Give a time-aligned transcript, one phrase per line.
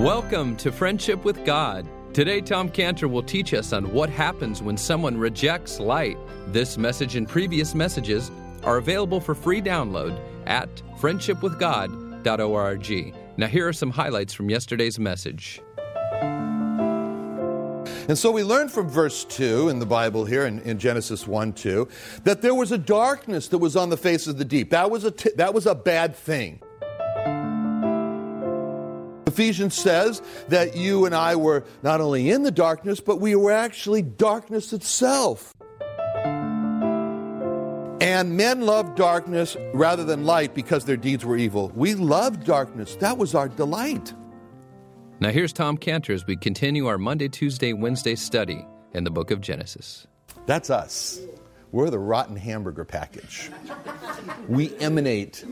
[0.00, 1.86] Welcome to Friendship with God.
[2.14, 6.16] Today, Tom Cantor will teach us on what happens when someone rejects light.
[6.46, 8.30] This message and previous messages
[8.64, 13.14] are available for free download at friendshipwithgod.org.
[13.36, 15.60] Now, here are some highlights from yesterday's message.
[18.08, 21.52] And so we learn from verse 2 in the Bible here in, in, Genesis 1
[21.52, 21.86] 2
[22.24, 24.70] that there was a darkness that was on the face of the deep.
[24.70, 26.62] That was a, t- that was a bad thing.
[29.40, 33.52] Ephesians says that you and I were not only in the darkness, but we were
[33.52, 35.54] actually darkness itself.
[38.02, 41.72] And men loved darkness rather than light because their deeds were evil.
[41.74, 42.96] We loved darkness.
[42.96, 44.12] That was our delight.
[45.20, 49.30] Now, here's Tom Cantor as we continue our Monday, Tuesday, Wednesday study in the book
[49.30, 50.06] of Genesis.
[50.44, 51.18] That's us.
[51.72, 53.50] We're the rotten hamburger package.
[54.48, 55.46] We emanate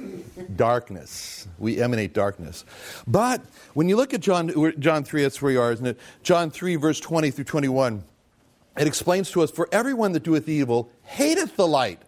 [0.56, 1.48] darkness.
[1.58, 2.64] We emanate darkness.
[3.06, 3.42] But
[3.74, 5.98] when you look at John, John 3, that's where you are, isn't it?
[6.22, 8.04] John 3, verse 20 through 21,
[8.78, 12.02] it explains to us For everyone that doeth evil hateth the light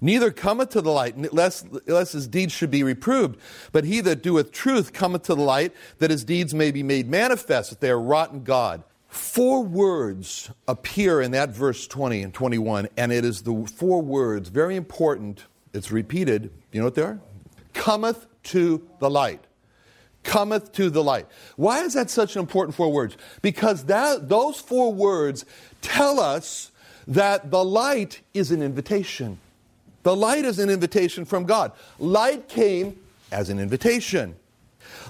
[0.00, 3.38] Neither cometh to the light, lest, lest his deeds should be reproved.
[3.72, 7.08] But he that doeth truth cometh to the light, that his deeds may be made
[7.08, 8.82] manifest, that they are wrought in God.
[9.08, 14.48] Four words appear in that verse 20 and 21, and it is the four words,
[14.48, 15.44] very important.
[15.72, 16.50] It's repeated.
[16.72, 17.20] You know what they are?
[17.74, 19.44] Cometh to the light.
[20.22, 21.26] Cometh to the light.
[21.56, 23.16] Why is that such an important four words?
[23.42, 25.44] Because that, those four words
[25.82, 26.70] tell us
[27.06, 29.38] that the light is an invitation.
[30.02, 31.72] The light is an invitation from God.
[31.98, 32.98] Light came
[33.30, 34.36] as an invitation.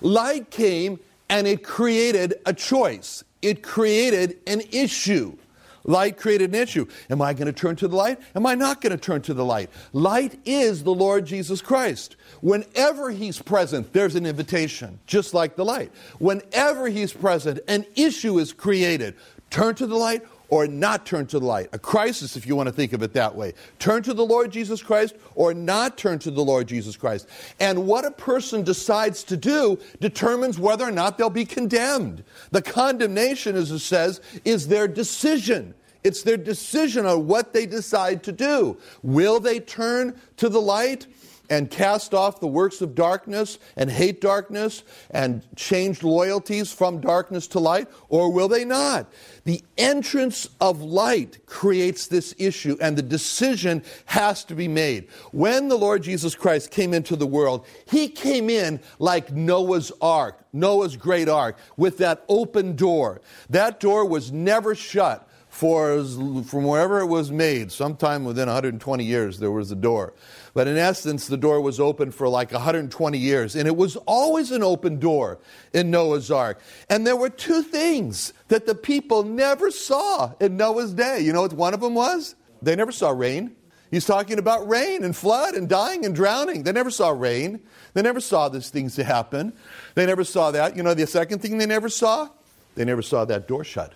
[0.01, 0.99] Light came
[1.29, 5.37] and it created a choice, it created an issue.
[5.85, 6.87] Light created an issue.
[7.11, 8.19] Am I going to turn to the light?
[8.35, 9.71] Am I not going to turn to the light?
[9.93, 12.17] Light is the Lord Jesus Christ.
[12.41, 15.93] Whenever He's present, there's an invitation, just like the light.
[16.19, 19.15] Whenever He's present, an issue is created.
[19.51, 21.69] Turn to the light or not turn to the light.
[21.73, 23.55] A crisis, if you want to think of it that way.
[23.79, 27.29] Turn to the Lord Jesus Christ or not turn to the Lord Jesus Christ.
[27.59, 32.25] And what a person decides to do determines whether or not they'll be condemned.
[32.51, 35.75] The condemnation, as it says, is their decision.
[36.05, 38.77] It's their decision on what they decide to do.
[39.03, 41.07] Will they turn to the light?
[41.51, 47.47] and cast off the works of darkness and hate darkness and change loyalties from darkness
[47.49, 49.13] to light, or will they not?
[49.45, 55.09] The entrance of light creates this issue, and the decision has to be made.
[55.33, 60.43] When the Lord Jesus Christ came into the world, he came in like Noah's ark,
[60.53, 63.21] Noah's great ark, with that open door.
[63.51, 66.03] That door was never shut for
[66.43, 67.71] from wherever it was made.
[67.71, 70.13] Sometime within 120 years, there was a door.
[70.53, 73.55] But in essence, the door was open for like 120 years.
[73.55, 75.39] And it was always an open door
[75.73, 76.61] in Noah's Ark.
[76.91, 81.21] And there were two things that the people never saw in Noah's day.
[81.21, 82.35] You know what one of them was?
[82.61, 83.55] They never saw rain.
[83.93, 86.65] He's talking about rain and flood and dying and drowning.
[86.65, 87.61] They never saw rain.
[87.93, 89.53] They never saw these things to happen.
[89.95, 90.77] They never saw that.
[90.77, 92.29] You know the second thing they never saw?
[92.75, 93.93] They never saw that door shut.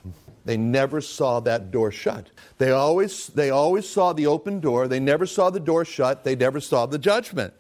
[0.49, 2.31] They never saw that door shut.
[2.57, 4.89] They always, they always saw the open door.
[4.89, 6.25] They never saw the door shut.
[6.25, 7.53] They never saw the judgment.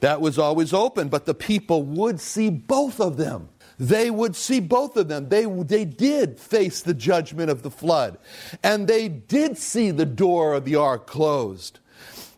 [0.00, 3.48] That was always open, but the people would see both of them.
[3.78, 5.30] They would see both of them.
[5.30, 8.18] They, they did face the judgment of the flood,
[8.62, 11.78] and they did see the door of the ark closed.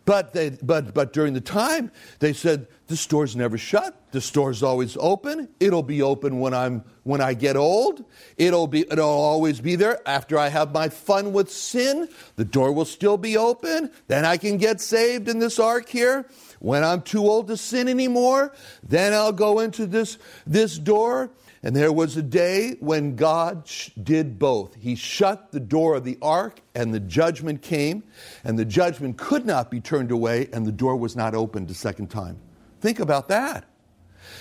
[0.06, 1.90] But, they, but, but during the time,
[2.20, 4.00] they said, the store's never shut.
[4.12, 5.48] The store's always open.
[5.58, 8.04] It'll be open when, I'm, when I get old.
[8.38, 10.00] It'll, be, it'll always be there.
[10.08, 13.90] After I have my fun with sin, the door will still be open.
[14.06, 16.28] Then I can get saved in this ark here.
[16.60, 21.30] When I'm too old to sin anymore, then I'll go into this, this door
[21.62, 23.70] and there was a day when God
[24.02, 24.74] did both.
[24.74, 28.02] He shut the door of the ark, and the judgment came,
[28.44, 31.74] and the judgment could not be turned away, and the door was not opened a
[31.74, 32.38] second time.
[32.80, 33.64] Think about that.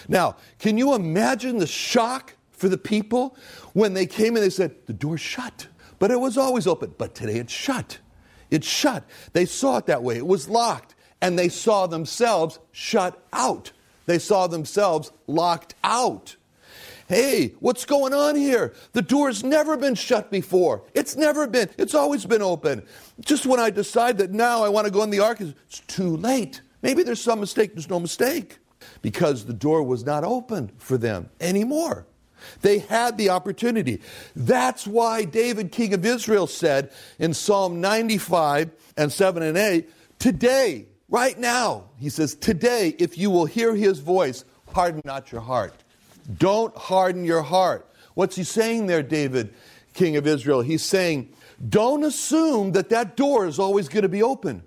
[0.08, 3.38] Now, can you imagine the shock for the people
[3.74, 5.68] when they came and they said, The door's shut,
[6.00, 8.00] but it was always open, but today it's shut.
[8.52, 9.04] It's shut.
[9.34, 10.18] They saw it that way.
[10.18, 13.72] It was locked, and they saw themselves shut out.
[14.06, 16.36] They saw themselves locked out.
[17.08, 18.74] Hey, what's going on here?
[18.94, 20.84] The door's never been shut before.
[20.96, 22.84] It's never been, it's always been open.
[23.20, 26.18] Just when I decide that now I want to go in the ark, it's too
[26.18, 26.62] late.
[26.82, 27.74] Maybe there's some mistake.
[27.74, 28.58] There's no mistake
[29.04, 32.08] because the door was not open for them anymore.
[32.62, 34.02] They had the opportunity.
[34.36, 40.88] That's why David, king of Israel, said in Psalm 95 and 7 and 8, Today,
[41.10, 44.44] right now, he says, Today, if you will hear his voice,
[44.74, 45.85] harden not your heart.
[46.38, 47.90] Don't harden your heart.
[48.14, 49.54] What's he saying there, David,
[49.94, 50.62] king of Israel?
[50.62, 51.30] He's saying,
[51.70, 54.64] don't assume that that door is always going to be open.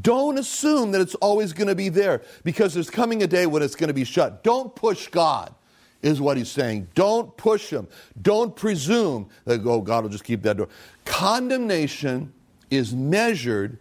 [0.00, 3.62] Don't assume that it's always going to be there because there's coming a day when
[3.62, 4.42] it's going to be shut.
[4.42, 5.54] Don't push God,
[6.00, 6.88] is what he's saying.
[6.94, 7.86] Don't push him.
[8.20, 10.68] Don't presume that, oh, God will just keep that door.
[11.04, 12.32] Condemnation
[12.70, 13.78] is measured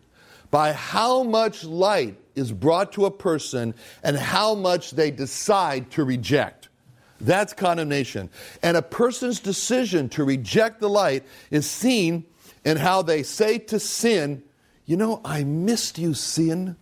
[0.49, 3.73] by how much light is brought to a person
[4.03, 6.60] and how much they decide to reject.
[7.21, 8.29] That's condemnation.
[8.63, 12.25] And a person's decision to reject the light is seen
[12.65, 14.43] in how they say to sin,
[14.85, 16.75] You know, I missed you, sin.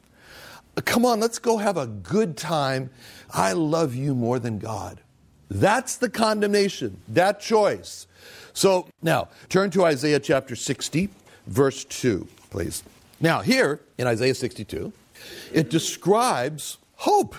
[0.85, 2.89] Come on, let's go have a good time.
[3.31, 5.01] I love you more than God.
[5.49, 8.07] That's the condemnation, that choice.
[8.53, 11.09] So now, turn to Isaiah chapter 60,
[11.47, 12.83] verse 2, please.
[13.19, 14.93] Now, here in Isaiah 62,
[15.51, 17.35] it describes hope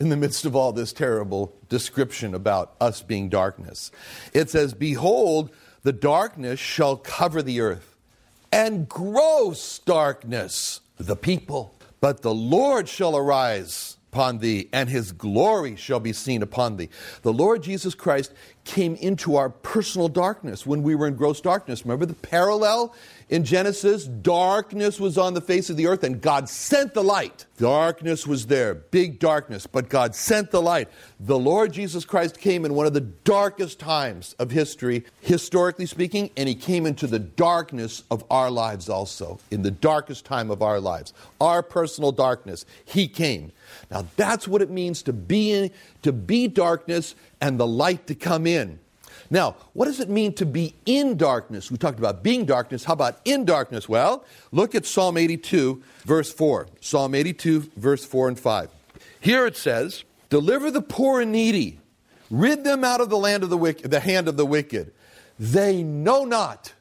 [0.00, 3.90] in the midst of all this terrible description about us being darkness.
[4.32, 5.50] It says, Behold,
[5.82, 7.96] the darkness shall cover the earth,
[8.50, 11.74] and gross darkness the people.
[12.00, 16.90] But the Lord shall arise upon thee, and his glory shall be seen upon thee.
[17.22, 18.32] The Lord Jesus Christ
[18.64, 21.84] came into our personal darkness when we were in gross darkness.
[21.84, 22.94] Remember the parallel
[23.28, 24.04] in Genesis?
[24.04, 27.46] Darkness was on the face of the earth, and God sent the light.
[27.56, 30.88] Darkness was there, big darkness, but God sent the light.
[31.18, 36.30] The Lord Jesus Christ came in one of the darkest times of history, historically speaking,
[36.36, 40.62] and He came into the darkness of our lives also, in the darkest time of
[40.62, 42.64] our lives, our personal darkness.
[42.84, 43.50] He came.
[43.90, 45.70] Now that's what it means to be in,
[46.02, 48.78] to be darkness and the light to come in.
[49.28, 51.70] Now, what does it mean to be in darkness?
[51.70, 52.84] We talked about being darkness.
[52.84, 53.88] How about in darkness?
[53.88, 56.68] Well, look at Psalm 82, verse 4.
[56.80, 58.70] Psalm 82, verse 4 and 5.
[59.20, 61.80] Here it says, Deliver the poor and needy,
[62.30, 64.92] rid them out of the land of the wicked, the hand of the wicked.
[65.38, 66.74] They know not,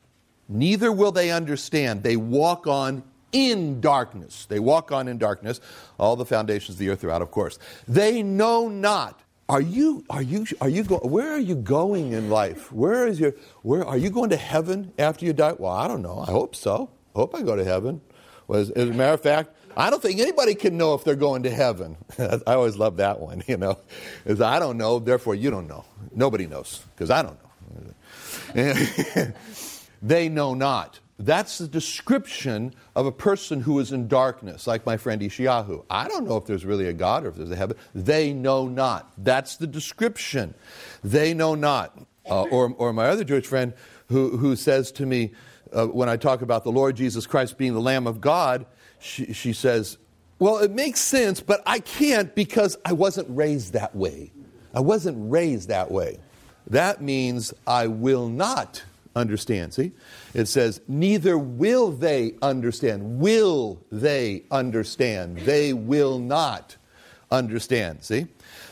[0.48, 2.04] neither will they understand.
[2.04, 4.46] They walk on in darkness.
[4.46, 5.62] They walk on in darkness.
[5.98, 7.58] All the foundations of the earth are out, of course.
[7.88, 9.21] They know not.
[9.52, 12.72] Are you, are you, are you go, where are you going in life?
[12.72, 13.34] Where is your,
[13.64, 15.56] where, are you going to heaven after you die?
[15.60, 16.20] Well, I don't know.
[16.20, 16.90] I hope so.
[17.14, 18.00] I hope I go to heaven.
[18.48, 21.18] Well, as, as a matter of fact, I don't think anybody can know if they're
[21.18, 21.98] going to heaven.
[22.18, 23.78] I always love that one, you know.
[24.24, 25.84] Is I don't know, therefore you don't know.
[26.16, 27.38] Nobody knows, because I don't
[28.56, 29.34] know.
[30.02, 31.01] they know not.
[31.22, 35.86] That's the description of a person who is in darkness, like my friend Ishiyahu.
[35.88, 37.78] I don't know if there's really a God or if there's a heaven.
[37.94, 39.12] They know not.
[39.20, 40.56] That's the description.
[41.04, 41.96] They know not.
[42.28, 43.74] Uh, or, or my other Jewish friend
[44.10, 45.32] who, who says to me,
[45.72, 48.66] uh, when I talk about the Lord Jesus Christ being the Lamb of God,
[49.00, 50.00] she, she says,
[50.40, 54.32] Well, it makes sense, but I can't because I wasn't raised that way.
[54.74, 56.18] I wasn't raised that way.
[56.68, 58.84] That means I will not
[59.16, 59.74] understand.
[59.74, 59.92] See?
[60.34, 63.20] It says, neither will they understand.
[63.20, 65.40] Will they understand?
[65.40, 66.78] They will not
[67.30, 68.04] understand.
[68.04, 68.28] See?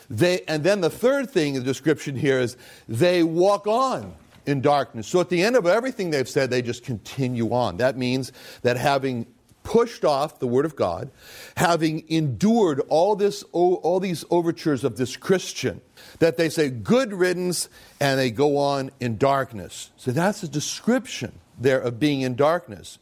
[0.10, 2.58] They, and then the third thing in the description here is
[2.88, 4.14] they walk on
[4.46, 5.08] in darkness.
[5.08, 7.78] So at the end of everything they've said, they just continue on.
[7.78, 8.32] That means
[8.64, 9.28] that having
[9.70, 11.12] pushed off the Word of God,
[11.56, 15.80] having endured all, this, all these overtures of this Christian,
[16.18, 19.92] that they say, good riddance, and they go on in darkness.
[19.96, 22.98] So that's a description there of being in darkness.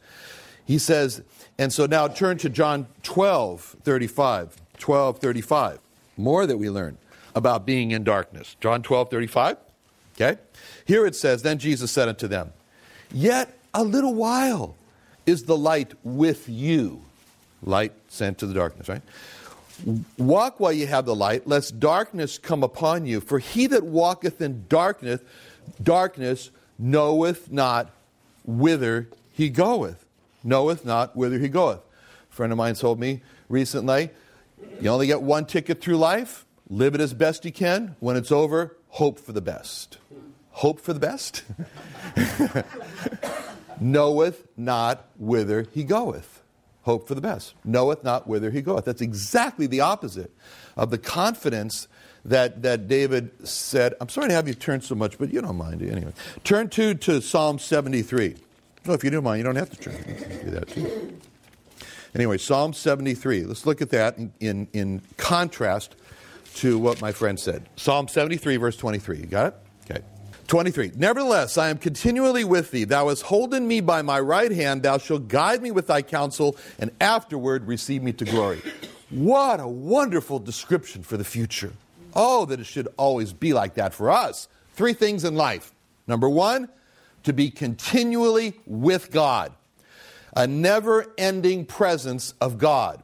[0.66, 1.22] He says,
[1.56, 4.60] and so now turn to John 12, 35.
[4.76, 5.78] 12, 35.
[6.18, 6.98] More that we learn
[7.34, 8.56] about being in darkness.
[8.60, 9.56] John 12, 35.
[10.16, 10.38] Okay?
[10.84, 12.52] Here it says, Then Jesus said unto them,
[13.10, 14.76] Yet a little while
[15.28, 17.02] is the light with you.
[17.62, 19.02] Light sent to the darkness, right?
[20.16, 23.20] Walk while you have the light, lest darkness come upon you.
[23.20, 25.20] For he that walketh in darkness,
[25.82, 27.90] darkness knoweth not
[28.44, 30.04] whither he goeth.
[30.42, 31.80] Knoweth not whither he goeth.
[32.30, 33.20] A friend of mine told me
[33.50, 34.10] recently,
[34.80, 36.46] you only get one ticket through life.
[36.70, 37.96] Live it as best you can.
[38.00, 39.98] When it's over, hope for the best.
[40.52, 41.44] Hope for the best?
[43.80, 46.42] knoweth not whither he goeth.
[46.82, 47.54] Hope for the best.
[47.64, 48.84] Knoweth not whither he goeth.
[48.84, 50.30] That's exactly the opposite
[50.76, 51.88] of the confidence
[52.24, 53.94] that, that David said.
[54.00, 56.12] I'm sorry to have you turn so much, but you don't mind anyway.
[56.44, 58.36] Turn to, to Psalm 73.
[58.86, 59.94] No, if you don't mind, you don't have to turn.
[60.44, 61.18] do that too.
[62.14, 63.44] Anyway, Psalm 73.
[63.44, 65.94] Let's look at that in, in, in contrast
[66.56, 67.68] to what my friend said.
[67.76, 69.18] Psalm 73, verse 23.
[69.18, 69.54] You got it?
[70.48, 70.92] 23.
[70.96, 72.84] Nevertheless, I am continually with thee.
[72.84, 74.82] Thou hast holden me by my right hand.
[74.82, 78.62] Thou shalt guide me with thy counsel, and afterward receive me to glory.
[79.10, 81.72] What a wonderful description for the future.
[82.14, 84.48] Oh, that it should always be like that for us.
[84.74, 85.72] Three things in life.
[86.06, 86.70] Number one,
[87.24, 89.52] to be continually with God,
[90.34, 93.02] a never ending presence of God.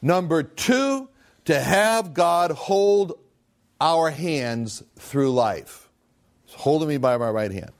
[0.00, 1.08] Number two,
[1.46, 3.18] to have God hold
[3.80, 5.83] our hands through life,
[6.54, 7.70] holding me by my right hand.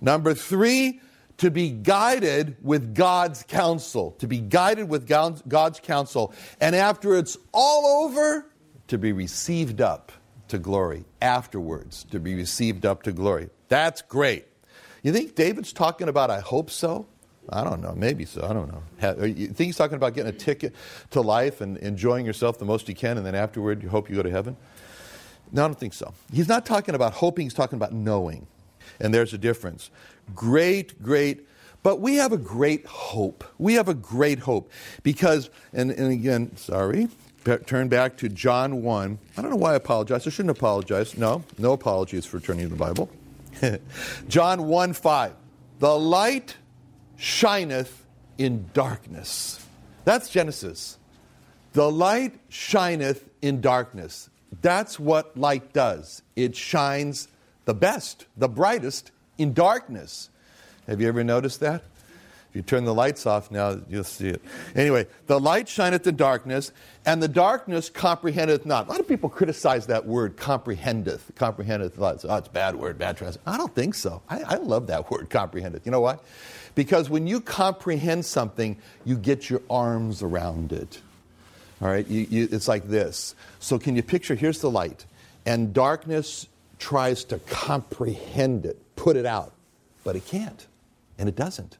[0.00, 1.00] Number three,
[1.38, 7.36] to be guided with God's counsel, to be guided with God's counsel, and after it's
[7.52, 8.46] all over,
[8.88, 10.12] to be received up
[10.48, 11.04] to glory.
[11.20, 13.48] Afterwards, to be received up to glory.
[13.68, 14.46] That's great.
[15.02, 17.06] You think David's talking about, I hope so?
[17.48, 17.94] I don't know.
[17.96, 18.44] Maybe so.
[18.44, 19.24] I don't know.
[19.24, 20.74] You think he's talking about getting a ticket
[21.10, 24.14] to life and enjoying yourself the most you can, and then afterward you hope you
[24.14, 24.56] go to heaven?
[25.52, 26.14] No, I don't think so.
[26.32, 28.46] He's not talking about hoping, he's talking about knowing.
[28.98, 29.90] And there's a difference.
[30.34, 31.46] Great, great.
[31.82, 33.44] But we have a great hope.
[33.58, 34.70] We have a great hope.
[35.02, 37.08] Because, and, and again, sorry,
[37.66, 39.18] turn back to John 1.
[39.36, 40.26] I don't know why I apologize.
[40.26, 41.16] I shouldn't apologize.
[41.16, 43.10] No, no apologies for turning to the Bible.
[44.28, 45.34] John 1 5.
[45.80, 46.56] The light
[47.16, 48.06] shineth
[48.38, 49.64] in darkness.
[50.04, 50.98] That's Genesis.
[51.72, 54.30] The light shineth in darkness.
[54.60, 56.22] That's what light does.
[56.36, 57.28] It shines
[57.64, 60.28] the best, the brightest in darkness.
[60.86, 61.82] Have you ever noticed that?
[62.50, 64.42] If you turn the lights off now, you'll see it.
[64.74, 66.70] Anyway, the light shineth in darkness,
[67.06, 68.88] and the darkness comprehendeth not.
[68.88, 71.32] A lot of people criticize that word, comprehendeth.
[71.34, 71.98] Comprehendeth.
[71.98, 73.40] Oh, it's oh, a bad word, bad translation.
[73.46, 74.20] I don't think so.
[74.28, 75.86] I, I love that word, comprehendeth.
[75.86, 76.18] You know why?
[76.74, 81.00] Because when you comprehend something, you get your arms around it.
[81.82, 82.06] All right?
[82.06, 83.34] You, you, it's like this.
[83.58, 84.34] So, can you picture?
[84.34, 85.04] Here's the light,
[85.44, 86.46] and darkness
[86.78, 89.52] tries to comprehend it, put it out,
[90.04, 90.66] but it can't,
[91.18, 91.78] and it doesn't.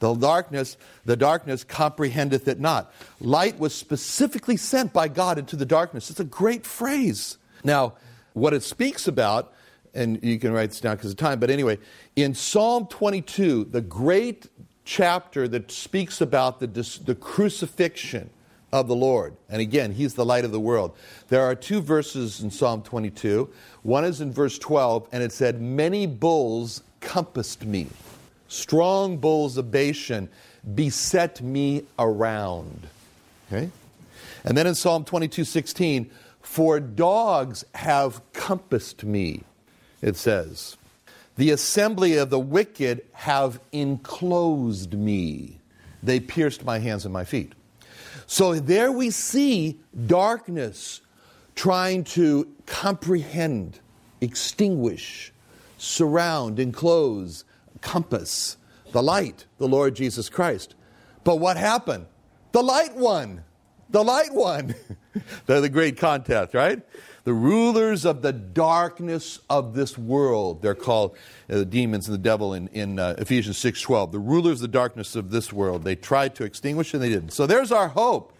[0.00, 2.92] The darkness, the darkness comprehendeth it not.
[3.20, 6.10] Light was specifically sent by God into the darkness.
[6.10, 7.38] It's a great phrase.
[7.62, 7.94] Now,
[8.34, 9.54] what it speaks about,
[9.94, 11.78] and you can write this down because of time, but anyway,
[12.16, 14.48] in Psalm 22, the great
[14.84, 18.28] chapter that speaks about the, the crucifixion
[18.74, 20.94] of the Lord, and again, He's the light of the world.
[21.28, 23.48] There are two verses in Psalm 22.
[23.82, 27.88] One is in verse 12, and it said, Many bulls compassed me
[28.54, 30.28] strong bulls of Bashan
[30.74, 32.86] beset me around.
[33.48, 33.70] Okay?
[34.44, 39.42] And then in Psalm 22 16, for dogs have compassed me,
[40.00, 40.76] it says.
[41.36, 45.58] The assembly of the wicked have enclosed me.
[46.02, 47.52] They pierced my hands and my feet.
[48.26, 51.00] So there we see darkness
[51.54, 53.80] trying to comprehend,
[54.20, 55.32] extinguish,
[55.78, 57.44] surround, enclose,
[57.80, 58.56] compass,
[58.92, 60.74] the light, the Lord Jesus Christ.
[61.22, 62.06] But what happened?
[62.52, 63.44] The light won.
[63.90, 64.74] The light won.
[65.46, 66.82] The great contest, right?
[67.24, 70.60] The rulers of the darkness of this world.
[70.60, 71.16] They're called
[71.48, 74.12] uh, the demons and the devil in, in uh, Ephesians 6.12.
[74.12, 75.84] The rulers of the darkness of this world.
[75.84, 77.30] They tried to extinguish and they didn't.
[77.30, 78.32] So there's our hope.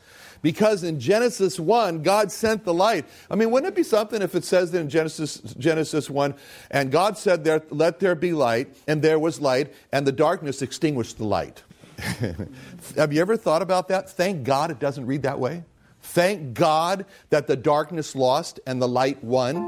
[0.43, 3.07] Because in Genesis 1, God sent the light.
[3.31, 6.35] I mean, wouldn't it be something if it says that in Genesis, Genesis 1,
[6.71, 10.61] and God said, there, Let there be light, and there was light, and the darkness
[10.61, 11.62] extinguished the light?
[12.97, 14.11] Have you ever thought about that?
[14.11, 15.64] Thank God it doesn't read that way.
[16.14, 19.66] Thank God that the darkness lost and the light won.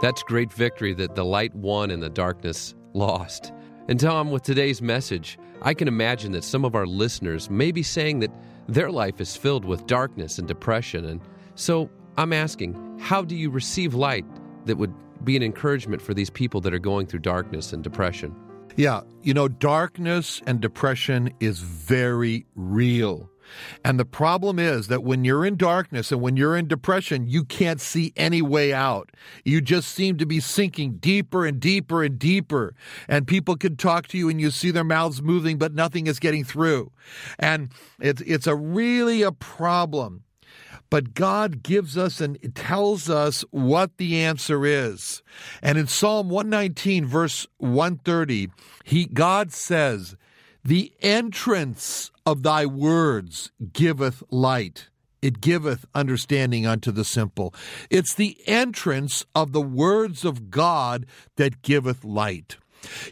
[0.00, 3.52] That's great victory that the light won and the darkness lost.
[3.86, 7.82] And Tom, with today's message, I can imagine that some of our listeners may be
[7.82, 8.30] saying that
[8.66, 11.04] their life is filled with darkness and depression.
[11.04, 11.20] And
[11.54, 14.24] so I'm asking, how do you receive light
[14.64, 18.34] that would be an encouragement for these people that are going through darkness and depression?
[18.76, 23.30] Yeah, you know, darkness and depression is very real.
[23.84, 27.44] And the problem is that when you're in darkness and when you're in depression, you
[27.44, 29.10] can't see any way out.
[29.44, 32.74] You just seem to be sinking deeper and deeper and deeper.
[33.08, 36.18] And people can talk to you and you see their mouths moving, but nothing is
[36.18, 36.92] getting through.
[37.38, 40.24] And it's, it's a really a problem.
[40.88, 45.22] But God gives us and tells us what the answer is.
[45.60, 48.50] And in Psalm 119, verse 130,
[48.84, 50.16] he, God says,
[50.66, 54.88] the entrance of thy words giveth light.
[55.22, 57.54] It giveth understanding unto the simple.
[57.88, 61.06] It's the entrance of the words of God
[61.36, 62.56] that giveth light.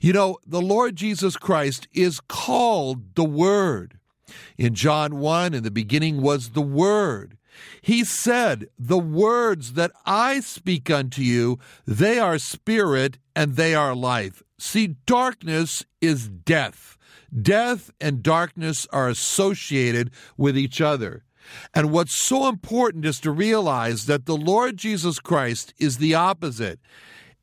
[0.00, 3.98] You know, the Lord Jesus Christ is called the Word.
[4.58, 7.38] In John 1, in the beginning was the Word.
[7.80, 13.94] He said, The words that I speak unto you, they are spirit and they are
[13.94, 14.42] life.
[14.58, 16.98] See, darkness is death.
[17.40, 21.24] Death and darkness are associated with each other.
[21.74, 26.80] And what's so important is to realize that the Lord Jesus Christ is the opposite.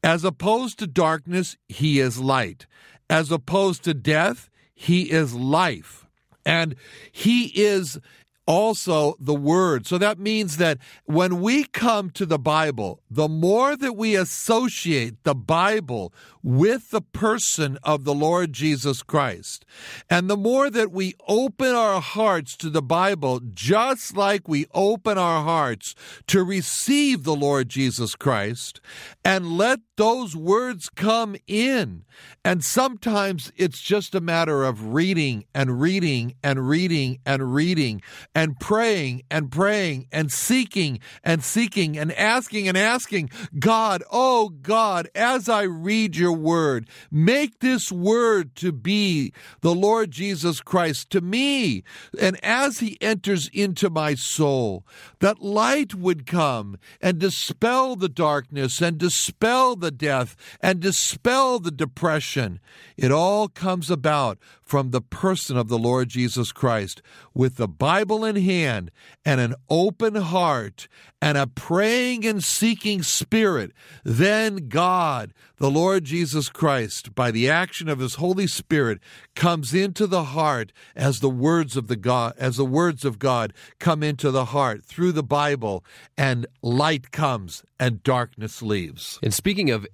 [0.03, 2.65] As opposed to darkness, he is light.
[3.10, 6.07] As opposed to death, he is life.
[6.45, 6.75] And
[7.12, 8.00] he is
[8.45, 9.86] also the Word.
[9.86, 15.24] So that means that when we come to the Bible, the more that we associate
[15.24, 19.63] the Bible with the person of the Lord Jesus Christ,
[20.10, 25.17] and the more that we open our hearts to the Bible, just like we open
[25.17, 25.93] our hearts
[26.27, 28.81] to receive the Lord Jesus Christ,
[29.24, 32.05] and let those words come in.
[32.43, 38.01] And sometimes it's just a matter of reading and reading and reading and reading
[38.33, 43.29] and praying and praying and seeking and seeking and asking and asking
[43.60, 50.12] God, oh God, as I read your word, make this word to be the Lord
[50.12, 51.83] Jesus Christ to me.
[52.19, 54.86] And as he enters into my soul,
[55.19, 61.71] that light would come and dispel the darkness and dispel the death and dispel the
[61.71, 62.60] depression.
[62.98, 64.38] It all comes about
[64.71, 67.01] from the person of the Lord Jesus Christ
[67.33, 68.89] with the Bible in hand
[69.25, 70.87] and an open heart
[71.21, 73.73] and a praying and seeking spirit.
[74.05, 79.01] Then God, the Lord Jesus Christ, by the action of his Holy Spirit,
[79.35, 83.51] comes into the heart as the words of the God as the words of God
[83.77, 85.83] come into the heart through the Bible
[86.17, 89.19] and light comes and darkness leaves.
[89.21, 89.85] And speaking of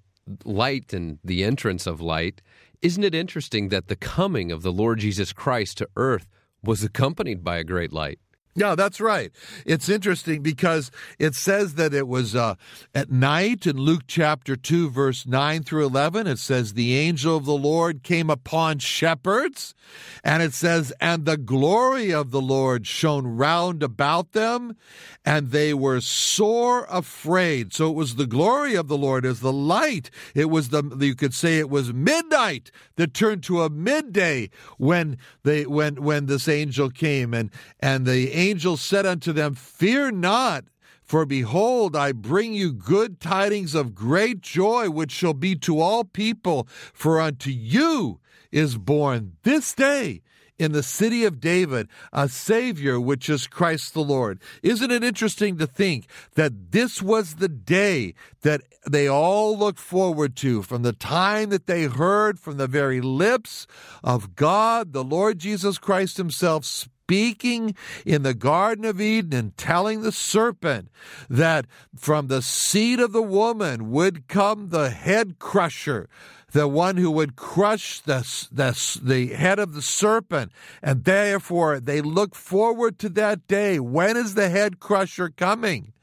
[0.45, 2.41] light and the entrance of light,
[2.81, 6.27] isn't it interesting that the coming of the Lord Jesus Christ to earth
[6.63, 8.19] was accompanied by a great light?
[8.57, 9.31] Yeah, that's right.
[9.67, 12.55] It's interesting because it says that it was uh,
[12.95, 16.25] at night in Luke chapter 2, verse 9 through 11.
[16.25, 19.75] It says, The angel of the Lord came upon shepherds.
[20.23, 24.75] And it says, And the glory of the Lord shone round about them,
[25.23, 27.73] and they were sore afraid.
[27.73, 30.09] So it was the glory of the Lord as the light.
[30.33, 35.19] It was the, you could say it was midnight that turned to a midday when
[35.43, 37.35] they, when, when this angel came.
[37.35, 40.65] And, and the angel angel said unto them, Fear not.
[41.03, 46.03] For behold, I bring you good tidings of great joy, which shall be to all
[46.03, 46.67] people.
[46.93, 48.19] For unto you
[48.51, 50.21] is born this day
[50.59, 54.39] in the city of David a Savior, which is Christ the Lord.
[54.63, 60.35] Isn't it interesting to think that this was the day that they all looked forward
[60.37, 63.67] to from the time that they heard from the very lips
[64.03, 67.73] of God, the Lord Jesus Christ Himself, speaking
[68.05, 70.91] in the Garden of Eden and telling the serpent
[71.29, 71.65] that
[71.95, 76.09] from the seed of the woman would come the head crusher,
[76.51, 80.51] the one who would crush the, the, the head of the serpent.
[80.83, 83.79] And therefore, they look forward to that day.
[83.79, 85.93] When is the head crusher coming?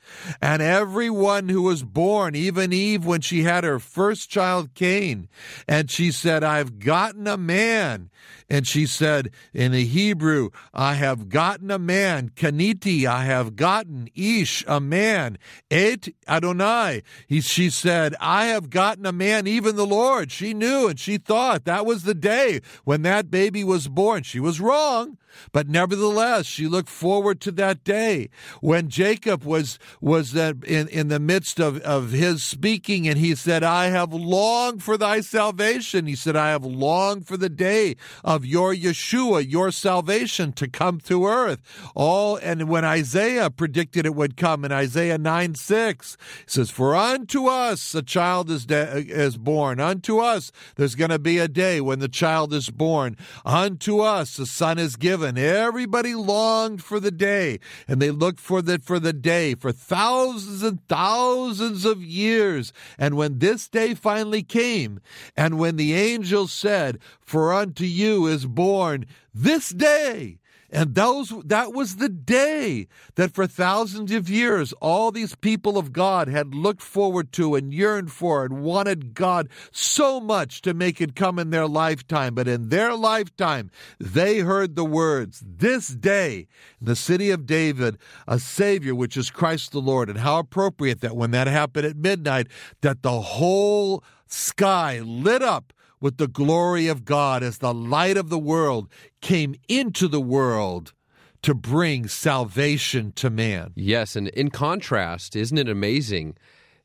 [0.40, 5.28] And everyone who was born, even Eve when she had her first child, Cain,
[5.68, 8.10] and she said, I've gotten a man.
[8.48, 12.30] And she said in the Hebrew, I have gotten a man.
[12.30, 15.38] Kaniti, I have gotten Ish, a man.
[15.70, 17.02] Et Adonai.
[17.26, 20.30] He, she said, I have gotten a man, even the Lord.
[20.30, 24.22] She knew and she thought that was the day when that baby was born.
[24.22, 25.16] She was wrong.
[25.52, 28.28] But nevertheless, she looked forward to that day
[28.60, 33.62] when Jacob was was in, in the midst of, of his speaking, and he said,
[33.62, 36.06] I have longed for thy salvation.
[36.06, 41.00] He said, I have longed for the day of your Yeshua, your salvation to come
[41.00, 41.60] to earth.
[41.94, 46.94] All and when Isaiah predicted it would come in Isaiah 9 6, he says, For
[46.94, 49.80] unto us a child is, de- is born.
[49.80, 53.16] Unto us there's going to be a day when the child is born.
[53.44, 55.23] Unto us a son is given.
[55.24, 57.58] And everybody longed for the day,
[57.88, 62.72] and they looked for the for the day for thousands and thousands of years.
[62.98, 65.00] And when this day finally came,
[65.36, 70.38] and when the angel said, For unto you is born this day
[70.74, 75.92] and those that was the day that for thousands of years all these people of
[75.92, 81.00] God had looked forward to and yearned for and wanted God so much to make
[81.00, 82.34] it come in their lifetime.
[82.34, 86.48] But in their lifetime, they heard the words, This day,
[86.80, 90.10] in the city of David, a Savior, which is Christ the Lord.
[90.10, 92.48] And how appropriate that when that happened at midnight,
[92.80, 95.72] that the whole sky lit up
[96.04, 98.90] with the glory of God as the light of the world
[99.22, 100.92] came into the world
[101.40, 103.72] to bring salvation to man.
[103.74, 106.36] Yes, and in contrast, isn't it amazing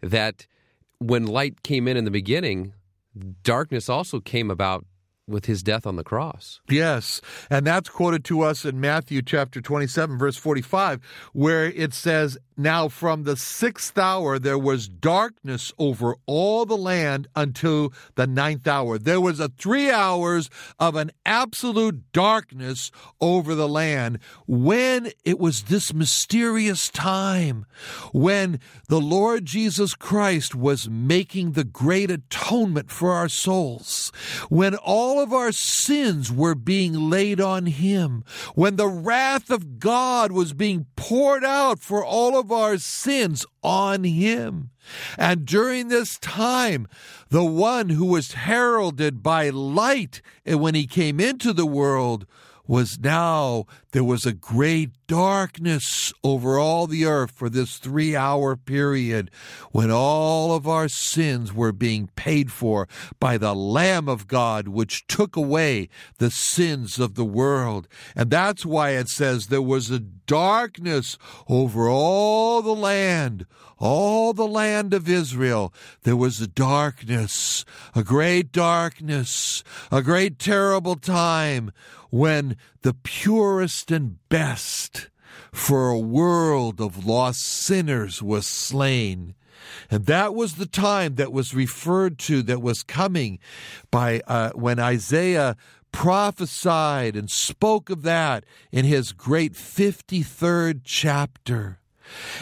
[0.01, 0.47] that
[0.99, 2.73] when light came in in the beginning,
[3.43, 4.85] darkness also came about
[5.29, 6.59] with his death on the cross.
[6.69, 10.99] Yes, and that's quoted to us in Matthew chapter 27, verse 45,
[11.33, 17.27] where it says, Now from the sixth hour there was darkness over all the land
[17.35, 18.97] until the ninth hour.
[18.97, 25.63] There was a three hours of an absolute darkness over the land when it was
[25.63, 27.65] this mysterious time
[28.11, 34.11] when the Lord Jesus Christ was making the great atonement for our souls,
[34.49, 38.23] when all of our sins were being laid on Him,
[38.55, 44.03] when the wrath of God was being poured out for all of our sins on
[44.03, 44.71] Him.
[45.17, 46.87] And during this time,
[47.29, 52.25] the one who was heralded by light when he came into the world
[52.67, 58.55] was now there was a great darkness over all the earth for this three hour
[58.55, 59.31] period
[59.71, 62.87] when all of our sins were being paid for
[63.19, 67.87] by the Lamb of God, which took away the sins of the world.
[68.15, 73.47] And that's why it says there was a darkness over all the land,
[73.79, 75.73] all the land of Israel.
[76.03, 81.71] There was a darkness, a great darkness, a great terrible time
[82.11, 85.09] when the purest and best
[85.51, 89.35] for a world of lost sinners was slain.
[89.89, 93.39] And that was the time that was referred to, that was coming
[93.91, 95.55] by uh, when Isaiah
[95.91, 101.79] prophesied and spoke of that in his great 53rd chapter.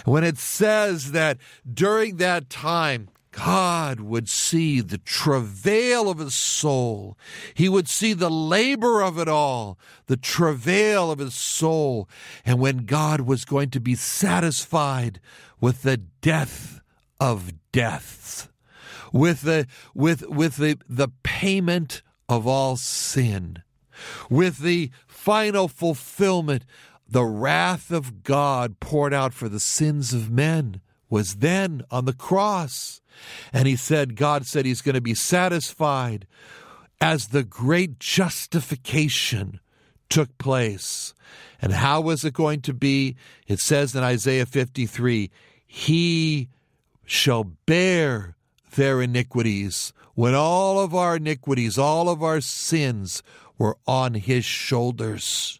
[0.06, 1.38] When it says that
[1.72, 7.18] during that time, God would see the travail of his soul.
[7.54, 12.10] He would see the labor of it all, the travail of his soul.
[12.46, 15.20] And when God was going to be satisfied
[15.60, 16.82] with the death
[17.20, 18.50] of deaths,
[19.12, 23.64] with the, with, with the, the payment of all sin,
[24.30, 26.64] with the final fulfillment,
[27.08, 32.14] the wrath of God poured out for the sins of men was then on the
[32.14, 33.02] cross.
[33.52, 36.28] And he said, God said he's going to be satisfied
[37.00, 39.60] as the great justification
[40.10, 41.14] took place.
[41.62, 43.16] And how was it going to be?
[43.48, 45.32] It says in Isaiah 53
[45.66, 46.50] He
[47.06, 48.36] shall bear
[48.76, 53.22] their iniquities when all of our iniquities, all of our sins
[53.58, 55.60] were on his shoulders.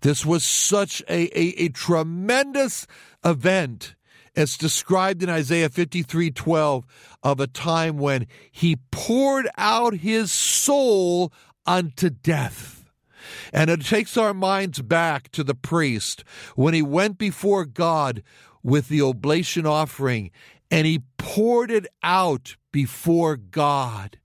[0.00, 2.86] This was such a, a, a tremendous
[3.24, 3.94] event
[4.34, 6.86] it's described in Isaiah 53 12
[7.22, 11.32] of a time when he poured out his soul
[11.66, 12.84] unto death.
[13.52, 16.24] And it takes our minds back to the priest
[16.56, 18.22] when he went before God
[18.62, 20.30] with the oblation offering
[20.70, 24.18] and he poured it out before God.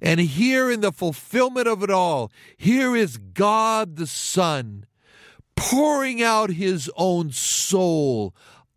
[0.00, 4.84] And here in the fulfillment of it all, here is God the Son
[5.56, 8.34] pouring out his own soul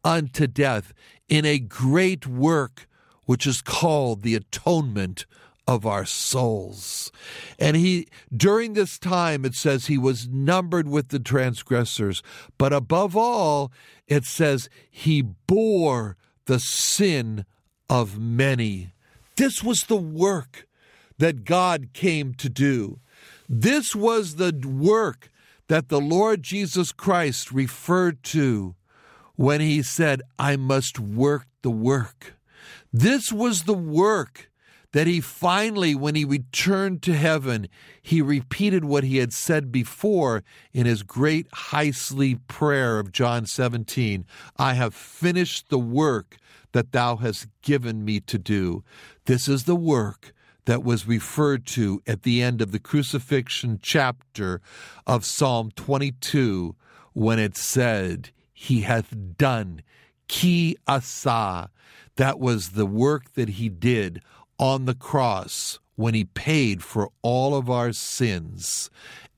[0.07, 0.93] unto death
[1.27, 2.87] in a great work
[3.25, 5.25] which is called the atonement
[5.67, 7.11] of our souls.
[7.59, 12.23] And he, during this time, it says he was numbered with the transgressors,
[12.57, 13.69] but above all,
[14.07, 16.15] it says he bore
[16.45, 17.45] the sin
[17.89, 18.93] of many.
[19.35, 20.69] This was the work
[21.17, 23.01] that God came to do.
[23.49, 25.29] This was the work
[25.67, 28.75] that the Lord Jesus Christ referred to
[29.37, 32.35] when he said, I must work the work.
[32.91, 34.51] This was the work
[34.93, 37.67] that he finally, when he returned to heaven,
[38.01, 43.45] he repeated what he had said before in his great high priestly prayer of John
[43.45, 44.25] 17
[44.57, 46.37] I have finished the work
[46.71, 48.83] that thou hast given me to do.
[49.25, 50.33] This is the work
[50.65, 54.61] that was referred to at the end of the crucifixion chapter
[55.05, 56.75] of Psalm 22
[57.13, 59.83] when it said, he hath done.
[60.27, 61.69] Ki asa.
[62.15, 64.23] That was the work that he did
[64.57, 68.89] on the cross when he paid for all of our sins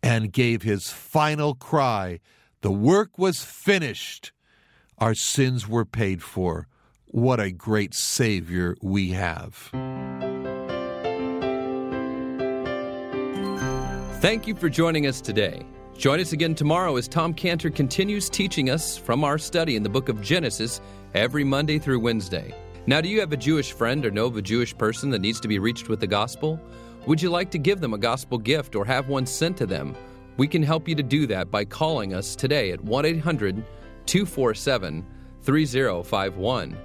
[0.02, 2.22] and gave his final cry.
[2.62, 4.32] The work was finished.
[4.98, 6.70] Our sins were paid for.
[7.08, 9.70] What a great Savior we have.
[14.22, 15.66] Thank you for joining us today.
[16.00, 19.90] Join us again tomorrow as Tom Cantor continues teaching us from our study in the
[19.90, 20.80] book of Genesis
[21.14, 22.56] every Monday through Wednesday.
[22.88, 25.42] Now, do you have a Jewish friend or know of a Jewish person that needs
[25.42, 26.58] to be reached with the gospel?
[27.06, 29.94] Would you like to give them a gospel gift or have one sent to them?
[30.38, 33.62] We can help you to do that by calling us today at 1 800
[34.06, 35.06] 247
[35.42, 36.78] 3051.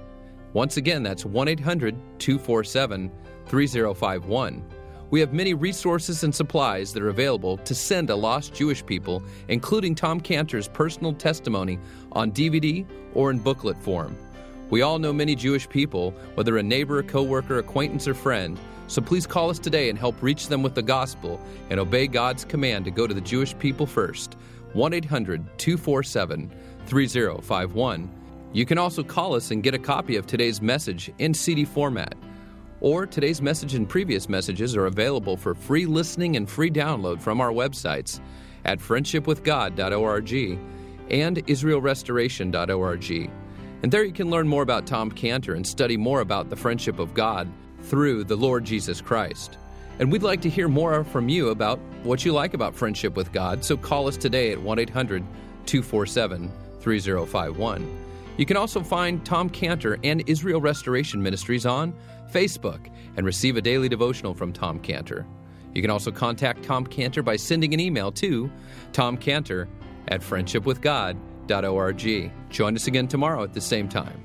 [0.51, 3.09] Once again, that's 1 800 247
[3.45, 4.74] 3051
[5.15, 9.23] We have many resources and supplies that are available to send to lost Jewish people,
[9.47, 11.79] including Tom Cantor's personal testimony
[12.11, 14.17] on DVD or in booklet form.
[14.69, 19.01] We all know many Jewish people, whether a neighbor, a coworker, acquaintance, or friend, so
[19.01, 22.83] please call us today and help reach them with the gospel and obey God's command
[22.83, 24.35] to go to the Jewish people first.
[24.73, 26.51] 1 800 247
[26.87, 28.09] 3051.
[28.51, 32.15] You can also call us and get a copy of today's message in CD format.
[32.81, 37.39] Or today's message and previous messages are available for free listening and free download from
[37.39, 38.19] our websites
[38.65, 40.59] at friendshipwithgod.org
[41.09, 43.31] and israelrestoration.org.
[43.83, 46.99] And there you can learn more about Tom Cantor and study more about the friendship
[46.99, 47.47] of God
[47.83, 49.57] through the Lord Jesus Christ.
[49.99, 53.31] And we'd like to hear more from you about what you like about friendship with
[53.31, 55.23] God, so call us today at 1 800
[55.65, 58.04] 247 3051.
[58.37, 61.93] You can also find Tom Cantor and Israel Restoration Ministries on
[62.31, 65.25] Facebook and receive a daily devotional from Tom Cantor.
[65.73, 68.51] You can also contact Tom Cantor by sending an email to
[68.91, 69.67] tomcantor
[70.07, 72.31] at friendshipwithgod.org.
[72.49, 74.24] Join us again tomorrow at the same time.